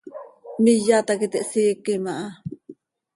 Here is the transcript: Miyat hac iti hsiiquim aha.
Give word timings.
Miyat 0.63 1.07
hac 1.11 1.21
iti 1.27 1.39
hsiiquim 1.47 2.03
aha. 2.11 2.27